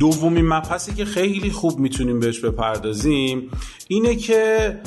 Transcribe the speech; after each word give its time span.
دومین 0.00 0.46
مبحثی 0.46 0.94
که 0.94 1.04
خیلی 1.04 1.50
خوب 1.50 1.78
می‌تونیم 1.78 2.20
بهش 2.20 2.40
بپردازیم 2.40 3.50
اینه 3.88 4.16
که 4.16 4.80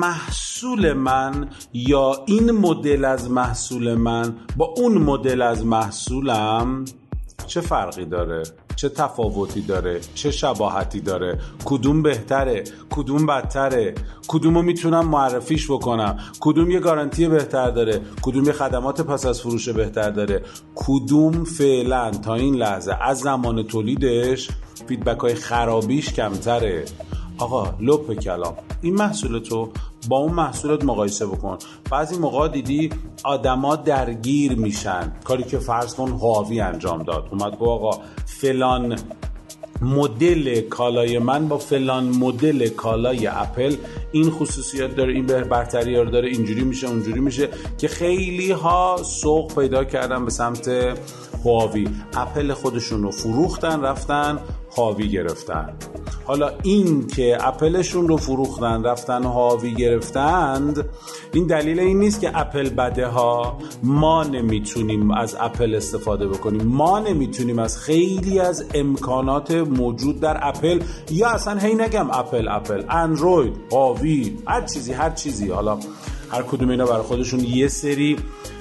محصول 0.00 0.92
من 0.92 1.48
یا 1.72 2.24
این 2.26 2.50
مدل 2.50 3.04
از 3.04 3.30
محصول 3.30 3.94
من 3.94 4.36
با 4.56 4.74
اون 4.76 4.98
مدل 4.98 5.42
از 5.42 5.66
محصولم 5.66 6.84
چه 7.46 7.60
فرقی 7.60 8.04
داره؟ 8.04 8.42
چه 8.76 8.88
تفاوتی 8.88 9.60
داره 9.60 10.00
چه 10.14 10.30
شباهتی 10.30 11.00
داره 11.00 11.38
کدوم 11.64 12.02
بهتره 12.02 12.64
کدوم 12.90 13.26
بدتره 13.26 13.94
کدوم 14.28 14.54
رو 14.54 14.62
می‌تونم 14.62 15.08
معرفیش 15.08 15.70
بکنم 15.70 16.18
کدوم 16.40 16.70
یه 16.70 16.80
گارانتی 16.80 17.28
بهتر 17.28 17.70
داره 17.70 18.00
کدوم 18.22 18.44
یه 18.44 18.52
خدمات 18.52 19.00
پس 19.00 19.26
از 19.26 19.40
فروش 19.40 19.68
بهتر 19.68 20.10
داره. 20.10 20.42
کدوم 20.74 21.44
فعلا 21.44 22.10
تا 22.10 22.34
این 22.34 22.54
لحظه 22.54 22.96
از 23.00 23.18
زمان 23.18 23.62
تولیدش 23.62 24.48
feedback 24.88 25.18
های 25.20 25.34
خرابیش 25.34 26.12
کمتره. 26.12 26.84
آقا 27.42 27.74
لپ 27.80 28.12
کلام. 28.14 28.54
این 28.82 28.94
محصول 28.94 29.38
تو 29.38 29.68
با 30.08 30.18
اون 30.18 30.32
محصولت 30.32 30.84
مقایسه 30.84 31.26
بکن. 31.26 31.58
بعضی 31.90 32.18
موقع 32.18 32.48
دیدی 32.48 32.90
آدما 33.24 33.76
درگیر 33.76 34.54
میشن. 34.54 35.12
کاری 35.24 35.42
که 35.42 35.58
فرض 35.58 35.94
کن 35.94 36.08
هواوی 36.08 36.60
انجام 36.60 37.02
داد. 37.02 37.28
اومد 37.30 37.52
گفت 37.52 37.62
آقا 37.62 37.98
فلان 38.26 38.98
مدل 39.82 40.60
کالای 40.60 41.18
من 41.18 41.48
با 41.48 41.58
فلان 41.58 42.04
مدل 42.04 42.68
کالای 42.68 43.26
اپل 43.26 43.76
این 44.12 44.30
خصوصیات 44.30 44.96
داره 44.96 45.12
این 45.12 45.26
برتری 45.26 45.96
رو 45.96 46.10
داره 46.10 46.28
اینجوری 46.28 46.64
میشه 46.64 46.88
اونجوری 46.88 47.20
میشه 47.20 47.48
که 47.78 47.88
خیلی 47.88 48.50
ها 48.50 48.96
سوق 49.04 49.54
پیدا 49.54 49.84
کردن 49.84 50.24
به 50.24 50.30
سمت 50.30 50.68
هواوی. 51.44 51.88
اپل 52.14 52.52
خودشون 52.52 53.02
رو 53.02 53.10
فروختن 53.10 53.80
رفتن 53.80 54.38
هواوی 54.76 55.08
گرفتن. 55.08 55.72
حالا 56.24 56.50
این 56.62 57.06
که 57.06 57.38
اپلشون 57.40 58.08
رو 58.08 58.16
فروختن 58.16 58.84
رفتن 58.84 59.24
هواوی 59.24 59.74
گرفتند 59.74 60.84
این 61.32 61.46
دلیل 61.46 61.80
این 61.80 61.98
نیست 61.98 62.20
که 62.20 62.40
اپل 62.40 62.68
بده 62.68 63.06
ها. 63.06 63.58
ما 63.82 64.24
نمی‌تونیم 64.24 65.10
از 65.10 65.36
اپل 65.40 65.74
استفاده 65.74 66.28
بکنیم. 66.28 66.62
ما 66.62 66.98
نمی‌تونیم 66.98 67.58
از 67.58 67.78
خیلی 67.78 68.40
از 68.40 68.64
امکانات 68.74 69.50
موجود 69.50 70.20
در 70.20 70.38
اپل 70.42 70.80
یا 71.10 71.28
اصلا 71.28 71.58
هی 71.58 71.74
نگم 71.74 72.10
اپل 72.10 72.48
اپل 72.48 72.82
اندروید 72.88 73.56
هواوی 73.72 74.38
هر 74.46 74.66
چیزی 74.66 74.92
هر 74.92 75.10
چیزی. 75.10 75.48
حالا 75.48 75.78
هر 76.32 76.42
کدوم 76.42 76.68
اینا 76.68 76.86
برای 76.86 77.02
خودشون 77.02 77.40
یه 77.40 77.68
سری 77.68 78.16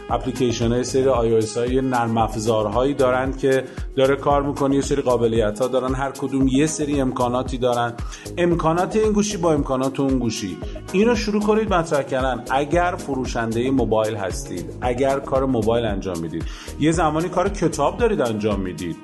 اپلیکیشن 0.09 0.71
های 0.71 0.83
سری 0.83 1.07
آی 1.07 1.39
های 1.55 1.81
نرم 1.81 2.17
افزارهایی 2.17 2.93
دارن 2.93 3.33
که 3.33 3.63
داره 3.95 4.15
کار 4.15 4.43
می‌کنه 4.43 4.75
یه 4.75 4.81
سری 4.81 5.01
قابلیت 5.01 5.59
ها 5.59 5.67
دارن 5.67 5.95
هر 5.95 6.11
کدوم 6.11 6.47
یه 6.47 6.65
سری 6.65 7.01
امکاناتی 7.01 7.57
دارن. 7.57 7.93
امکانات 8.37 8.95
این 8.95 9.11
گوشی 9.11 9.37
با 9.37 9.53
امکانات 9.53 9.99
اون 9.99 10.19
گوشی. 10.19 10.57
اینو 10.91 11.15
شروع 11.15 11.41
کنید 11.41 11.73
مطرح 11.73 12.03
کردن. 12.03 12.43
اگر 12.49 12.95
فروشنده 12.97 13.71
موبایل 13.71 14.15
هستید 14.15 14.65
اگر 14.81 15.19
کار 15.19 15.45
موبایل 15.45 15.85
انجام 15.85 16.19
می‌دید 16.19 16.43
یه 16.79 16.91
زمانی 16.91 17.29
کار 17.29 17.49
کتاب 17.49 17.97
دارید 17.97 18.21
انجام 18.21 18.59
می‌دید. 18.59 18.95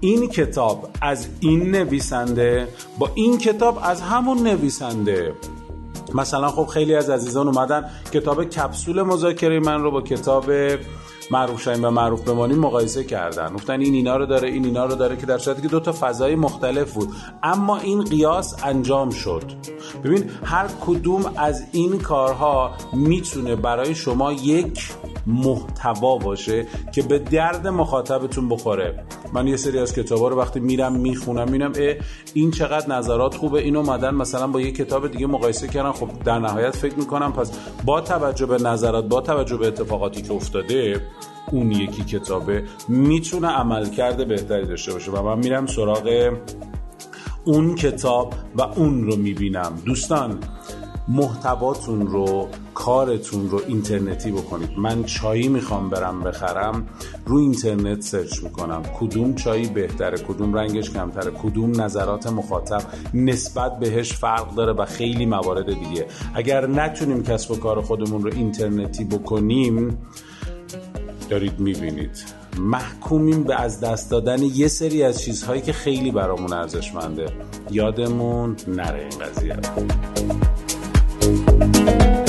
این 0.00 0.28
کتاب 0.28 0.90
از 1.00 1.28
این 1.40 1.70
نویسنده 1.70 2.68
با 2.98 3.10
این 3.14 3.38
کتاب 3.38 3.78
از 3.82 4.02
همون 4.02 4.38
نویسنده 4.38 5.32
مثلا 6.14 6.48
خب 6.48 6.66
خیلی 6.66 6.94
از 6.94 7.10
عزیزان 7.10 7.48
اومدن 7.48 7.90
کتاب 8.12 8.44
کپسول 8.44 9.02
مذاکره 9.02 9.60
من 9.60 9.82
رو 9.82 9.90
با 9.90 10.00
کتاب 10.00 10.50
معروف 11.30 11.62
شایم 11.62 11.84
و 11.84 11.90
معروف 11.90 12.20
بمانیم 12.20 12.58
مقایسه 12.58 13.04
کردن. 13.04 13.54
گفتن 13.54 13.80
این 13.80 13.94
اینا 13.94 14.16
رو 14.16 14.26
داره 14.26 14.48
این 14.48 14.64
اینا 14.64 14.84
رو 14.86 14.94
داره 14.94 15.16
که 15.16 15.26
در 15.26 15.38
صورتی 15.38 15.62
که 15.62 15.68
دو 15.68 15.80
تا 15.80 15.92
فضای 16.00 16.34
مختلف 16.34 16.92
بود. 16.92 17.08
اما 17.42 17.78
این 17.78 18.04
قیاس 18.04 18.64
انجام 18.64 19.10
شد. 19.10 19.42
ببین 20.04 20.30
هر 20.44 20.66
کدوم 20.86 21.32
از 21.36 21.64
این 21.72 21.98
کارها 21.98 22.70
می‌تونه 22.92 23.56
برای 23.56 23.94
شما 23.94 24.32
یک 24.32 24.92
محتوا 25.26 26.18
باشه 26.18 26.66
که 26.92 27.02
به 27.02 27.18
درد 27.18 27.66
مخاطبتون 27.66 28.48
بخوره. 28.48 29.04
من 29.32 29.46
یه 29.46 29.56
سری 29.56 29.78
از 29.78 29.94
کتابا 29.94 30.28
رو 30.28 30.38
وقتی 30.38 30.60
میرم 30.60 30.92
می‌خونم 30.92 31.44
می‌بینم 31.44 31.72
این 32.34 32.50
چقدر 32.50 32.88
نظرات 32.88 33.34
خوبه 33.34 33.60
این 33.60 33.76
اومدن 33.76 34.14
مثلا 34.14 34.46
با 34.46 34.60
یه 34.60 34.72
کتاب 34.72 35.10
دیگه 35.10 35.26
مقایسه 35.26 35.68
کردن. 35.68 35.92
خب 35.92 36.08
در 36.24 36.38
نهایت 36.38 36.76
فکر 36.76 36.94
می‌کنم 36.94 37.32
پس 37.32 37.52
با 37.84 38.00
توجه 38.00 38.46
به 38.46 38.58
نظرات 38.58 39.04
با 39.04 39.20
توجه 39.20 39.56
به 39.56 39.66
اتفاقاتی 39.66 40.22
که 40.22 40.32
افتاده 40.32 41.00
اون 41.52 41.72
یکی 41.72 42.04
کتابه 42.04 42.64
می‌تونه 42.88 43.48
عمل 43.48 43.90
کرده 43.90 44.24
بهتری 44.24 44.66
داشته 44.66 44.92
باشه. 44.92 45.10
و 45.10 45.22
من 45.22 45.38
میرم 45.38 45.66
سراغ 45.66 46.32
اون 47.44 47.74
کتاب 47.74 48.34
و 48.56 48.62
اون 48.62 49.04
رو 49.04 49.16
می‌بینم. 49.16 49.72
دوستان 49.84 50.38
محتواتون 51.08 52.06
رو 52.06 52.48
کارتون 52.74 53.50
رو 53.50 53.60
اینترنتی 53.66 54.32
بکنید. 54.32 54.70
من 54.78 55.04
چایی 55.04 55.48
می‌خوام 55.48 55.90
برم 55.90 56.20
بخرم 56.20 56.86
رو 57.26 57.38
اینترنت 57.38 58.00
سرچ 58.00 58.42
می‌کنم. 58.42 58.82
کدوم 59.00 59.34
چایی 59.34 59.66
بهتره؟ 59.66 60.18
کدوم 60.18 60.54
رنگش 60.54 60.90
کمتره؟ 60.90 61.30
کدوم 61.30 61.80
نظرات 61.80 62.26
مخاطب 62.26 62.82
نسبت 63.14 63.78
بهش 63.78 64.12
فرق 64.12 64.54
داره 64.54 64.72
و 64.72 64.84
خیلی 64.84 65.26
موارد 65.26 65.66
دیگه. 65.66 66.06
اگر 66.34 66.66
نتونیم 66.66 67.22
کسب 67.22 67.50
و 67.50 67.56
کار 67.56 67.82
خودمون 67.82 68.22
رو 68.22 68.30
اینترنتی 68.34 69.04
بکنیم 69.04 69.98
دارید 71.30 71.60
می‌بینید. 71.60 72.24
محکومیم 72.58 73.42
به 73.42 73.60
از 73.60 73.80
دست 73.80 74.10
دادن 74.10 74.42
یه 74.42 74.68
سری 74.68 75.02
از 75.02 75.22
چیزهایی 75.22 75.62
که 75.62 75.72
خیلی 75.72 76.10
برامون 76.10 76.52
ارزشمنده. 76.52 77.26
یادمون 77.70 78.56
نره 78.68 79.00
این 79.00 79.18
قضیه 79.18 79.56
Thank 81.72 82.18
you. 82.18 82.23